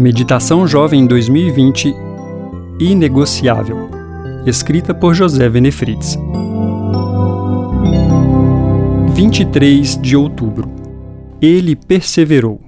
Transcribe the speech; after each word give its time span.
Meditação 0.00 0.66
Jovem 0.66 1.06
2020 1.06 1.94
Inegociável. 2.80 3.90
Escrita 4.46 4.94
por 4.94 5.12
José 5.12 5.46
Venefrides. 5.46 6.16
23 9.14 10.00
de 10.00 10.16
outubro. 10.16 10.70
Ele 11.38 11.76
perseverou. 11.76 12.62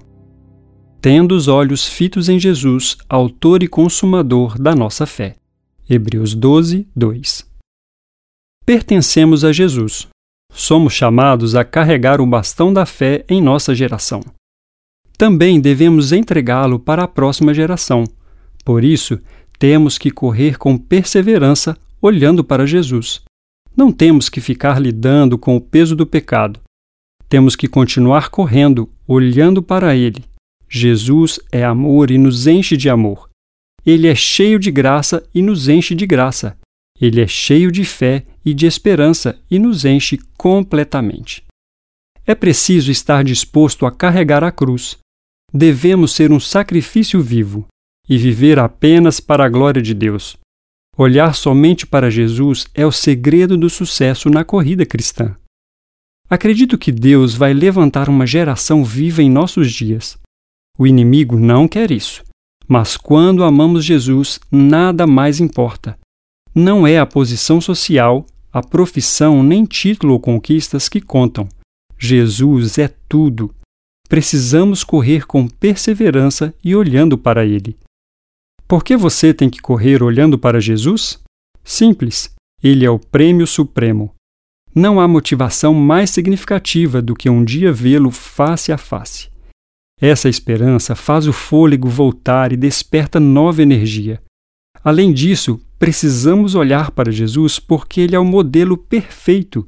Tendo 1.01 1.35
os 1.35 1.49
olhos 1.49 1.89
fitos 1.89 2.29
em 2.29 2.39
Jesus, 2.39 2.99
Autor 3.09 3.63
e 3.63 3.67
Consumador 3.67 4.61
da 4.61 4.75
nossa 4.75 5.07
fé. 5.07 5.37
Hebreus 5.89 6.35
12, 6.35 6.87
2. 6.95 7.51
Pertencemos 8.67 9.43
a 9.43 9.53
Jesus. 9.53 10.07
Somos 10.53 10.93
chamados 10.93 11.57
a 11.57 11.65
carregar 11.65 12.21
o 12.21 12.27
bastão 12.27 12.71
da 12.71 12.85
fé 12.85 13.25
em 13.27 13.41
nossa 13.41 13.75
geração 13.75 14.21
também 15.17 15.61
devemos 15.61 16.13
entregá-lo 16.13 16.79
para 16.79 17.05
a 17.05 17.09
próxima 17.09 17.55
geração. 17.55 18.05
Por 18.65 18.85
isso, 18.85 19.19
temos 19.59 19.99
que 19.99 20.11
correr 20.11 20.59
com 20.59 20.77
perseverança, 20.77 21.77
olhando 22.01 22.43
para 22.43 22.67
Jesus. 22.67 23.23
Não 23.77 23.93
temos 23.93 24.29
que 24.29 24.41
ficar 24.41 24.81
lidando 24.81 25.39
com 25.39 25.57
o 25.57 25.61
peso 25.61 25.95
do 25.95 26.07
pecado. 26.07 26.61
Temos 27.29 27.57
que 27.57 27.69
continuar 27.69 28.29
correndo, 28.29 28.89
olhando 29.07 29.63
para 29.63 29.97
Ele. 29.97 30.25
Jesus 30.69 31.39
é 31.51 31.65
amor 31.65 32.11
e 32.11 32.19
nos 32.19 32.47
enche 32.47 32.77
de 32.77 32.89
amor. 32.89 33.29
Ele 33.85 34.07
é 34.07 34.15
cheio 34.15 34.59
de 34.59 34.71
graça 34.71 35.23
e 35.35 35.43
nos 35.43 35.69
enche 35.69 35.95
de 35.95 36.07
graça. 36.07 36.57
Ele 37.01 37.21
é 37.21 37.27
cheio 37.27 37.73
de 37.73 37.85
fé 37.85 38.25
e 38.45 38.55
de 38.55 38.67
esperança 38.67 39.39
e 39.51 39.59
nos 39.59 39.85
enche 39.85 40.19
completamente. 40.37 41.43
É 42.27 42.35
preciso 42.35 42.91
estar 42.91 43.25
disposto 43.25 43.85
a 43.85 43.91
carregar 43.91 44.45
a 44.45 44.53
cruz, 44.53 44.99
devemos 45.53 46.13
ser 46.13 46.33
um 46.33 46.41
sacrifício 46.41 47.21
vivo 47.21 47.67
e 48.09 48.17
viver 48.17 48.59
apenas 48.59 49.21
para 49.21 49.45
a 49.45 49.49
glória 49.49 49.83
de 49.83 49.93
Deus. 49.93 50.37
Olhar 50.97 51.35
somente 51.35 51.87
para 51.87 52.11
Jesus 52.11 52.67
é 52.75 52.87
o 52.87 52.93
segredo 52.93 53.57
do 53.57 53.69
sucesso 53.69 54.31
na 54.31 54.45
corrida 54.45 54.87
cristã. 54.87 55.37
Acredito 56.29 56.79
que 56.79 56.91
Deus 56.91 57.35
vai 57.35 57.53
levantar 57.53 58.09
uma 58.09 58.27
geração 58.27 58.85
viva 58.85 59.23
em 59.23 59.31
nossos 59.31 59.71
dias. 59.71 60.19
O 60.79 60.87
inimigo 60.87 61.39
não 61.39 61.69
quer 61.69 61.91
isso. 61.91 62.25
Mas 62.67 62.97
quando 62.97 63.45
amamos 63.45 63.85
Jesus, 63.85 64.41
nada 64.51 65.07
mais 65.07 65.41
importa. 65.41 65.99
Não 66.55 66.87
é 66.87 66.99
a 66.99 67.07
posição 67.07 67.61
social, 67.61 68.25
a 68.53 68.63
profissão, 68.63 69.43
nem 69.43 69.65
título 69.65 70.15
ou 70.15 70.21
conquistas 70.21 70.89
que 70.89 71.01
contam. 71.01 71.49
Jesus 72.03 72.79
é 72.79 72.89
tudo 73.09 73.55
precisamos 74.13 74.85
correr 74.85 75.27
com 75.27 75.49
perseverança 75.49 76.55
e 76.63 76.77
olhando 76.77 77.17
para 77.17 77.47
Ele. 77.47 77.79
Por 78.69 78.85
que 78.85 78.95
você 78.95 79.33
tem 79.33 79.49
que 79.49 79.59
correr 79.59 80.03
olhando 80.03 80.39
para 80.39 80.61
Jesus? 80.61 81.19
Simples, 81.65 82.31
Ele 82.63 82.85
é 82.85 82.91
o 82.91 82.99
prêmio 82.99 83.47
supremo. 83.47 84.15
Não 84.75 85.01
há 85.01 85.09
motivação 85.09 85.73
mais 85.73 86.11
significativa 86.11 87.01
do 87.01 87.15
que 87.15 87.31
um 87.31 87.43
dia 87.43 87.73
vê-lo 87.73 88.11
face 88.11 88.71
a 88.71 88.77
face. 88.77 89.31
Essa 89.99 90.29
esperança 90.29 90.95
faz 90.95 91.27
o 91.27 91.33
fôlego 91.33 91.89
voltar 91.89 92.53
e 92.53 92.57
desperta 92.59 93.19
nova 93.19 93.63
energia. 93.63 94.21
Além 94.85 95.11
disso, 95.11 95.59
precisamos 95.79 96.55
olhar 96.55 96.91
para 96.91 97.11
Jesus 97.11 97.59
porque 97.59 98.03
ele 98.03 98.15
é 98.15 98.19
o 98.19 98.27
modelo 98.27 98.77
perfeito. 98.77 99.67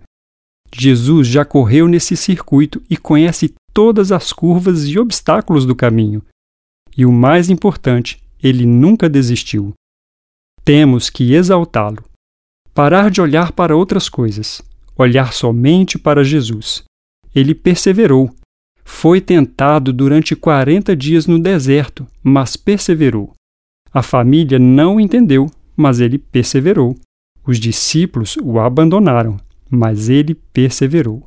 Jesus 0.77 1.29
já 1.29 1.45
correu 1.45 1.87
nesse 1.87 2.17
circuito 2.17 2.83
e 2.91 2.97
conhece 2.97 3.55
todas 3.73 4.11
as 4.11 4.33
curvas 4.33 4.87
e 4.87 4.99
obstáculos 4.99 5.65
do 5.65 5.75
caminho. 5.75 6.23
E 6.97 7.07
o 7.07 7.13
mais 7.13 7.49
importante, 7.49 8.23
ele 8.43 8.67
nunca 8.67 9.09
desistiu. 9.09 9.73
Temos 10.65 11.11
que 11.11 11.35
exaltá-lo. 11.35 12.03
Parar 12.73 13.11
de 13.11 13.21
olhar 13.21 13.53
para 13.53 13.77
outras 13.77 14.09
coisas, 14.09 14.63
olhar 14.97 15.33
somente 15.33 15.99
para 15.99 16.25
Jesus. 16.25 16.83
Ele 17.35 17.55
perseverou. 17.55 18.35
Foi 18.85 19.21
tentado 19.21 19.93
durante 19.93 20.35
40 20.35 20.95
dias 20.97 21.27
no 21.27 21.39
deserto, 21.39 22.07
mas 22.23 22.57
perseverou. 22.57 23.33
A 23.93 24.03
família 24.03 24.59
não 24.59 24.99
entendeu, 24.99 25.49
mas 25.77 26.01
ele 26.01 26.19
perseverou. 26.19 26.97
Os 27.47 27.59
discípulos 27.59 28.37
o 28.43 28.59
abandonaram, 28.59 29.37
mas 29.75 30.09
ele 30.09 30.35
perseverou. 30.35 31.27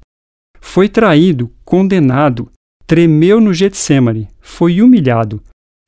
Foi 0.60 0.90
traído, 0.90 1.52
condenado, 1.64 2.52
tremeu 2.86 3.40
no 3.40 3.54
Getsemane, 3.54 4.28
foi 4.40 4.82
humilhado, 4.82 5.42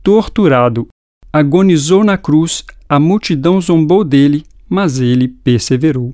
torturado, 0.03 0.87
agonizou 1.31 2.03
na 2.03 2.17
cruz, 2.17 2.63
a 2.87 2.99
multidão 2.99 3.59
zombou 3.61 4.03
dele, 4.03 4.45
mas 4.67 4.99
ele 4.99 5.27
perseverou. 5.27 6.13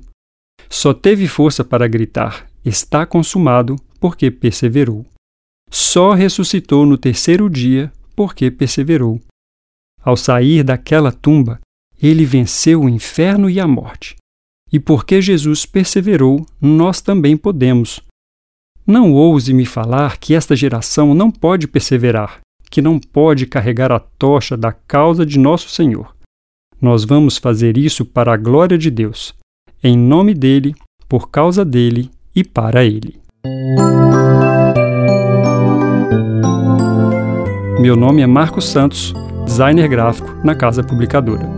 Só 0.68 0.92
teve 0.94 1.28
força 1.28 1.64
para 1.64 1.88
gritar: 1.88 2.46
Está 2.64 3.06
consumado, 3.06 3.76
porque 4.00 4.30
perseverou. 4.30 5.06
Só 5.70 6.12
ressuscitou 6.12 6.86
no 6.86 6.96
terceiro 6.96 7.50
dia, 7.50 7.92
porque 8.14 8.50
perseverou. 8.50 9.20
Ao 10.02 10.16
sair 10.16 10.62
daquela 10.62 11.10
tumba, 11.10 11.60
ele 12.00 12.24
venceu 12.24 12.82
o 12.82 12.88
inferno 12.88 13.50
e 13.50 13.58
a 13.58 13.66
morte. 13.66 14.16
E 14.72 14.80
porque 14.80 15.20
Jesus 15.20 15.64
perseverou, 15.64 16.44
nós 16.60 17.00
também 17.00 17.36
podemos, 17.36 18.00
não 18.86 19.12
ouse 19.12 19.52
me 19.52 19.66
falar 19.66 20.16
que 20.16 20.32
esta 20.32 20.54
geração 20.54 21.12
não 21.12 21.28
pode 21.28 21.66
perseverar, 21.66 22.38
que 22.70 22.80
não 22.80 23.00
pode 23.00 23.44
carregar 23.44 23.90
a 23.90 23.98
tocha 23.98 24.56
da 24.56 24.72
causa 24.72 25.26
de 25.26 25.40
nosso 25.40 25.68
Senhor. 25.68 26.14
Nós 26.80 27.04
vamos 27.04 27.36
fazer 27.36 27.76
isso 27.76 28.04
para 28.04 28.32
a 28.32 28.36
glória 28.36 28.78
de 28.78 28.88
Deus, 28.88 29.34
em 29.82 29.98
nome 29.98 30.34
dele, 30.34 30.72
por 31.08 31.30
causa 31.30 31.64
dele 31.64 32.10
e 32.34 32.44
para 32.44 32.84
ele. 32.84 33.18
Meu 37.80 37.96
nome 37.96 38.22
é 38.22 38.26
Marcos 38.26 38.66
Santos, 38.66 39.12
designer 39.44 39.88
gráfico 39.88 40.28
na 40.44 40.54
Casa 40.54 40.82
Publicadora. 40.84 41.55